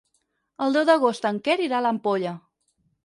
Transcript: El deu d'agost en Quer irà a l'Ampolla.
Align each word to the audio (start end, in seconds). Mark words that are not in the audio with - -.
El 0.67 0.77
deu 0.77 0.87
d'agost 0.89 1.27
en 1.31 1.41
Quer 1.49 1.57
irà 1.67 1.77
a 1.81 1.83
l'Ampolla. 1.87 2.33